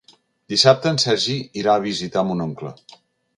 [0.53, 2.73] Dissabte en Sergi irà a visitar mon oncle.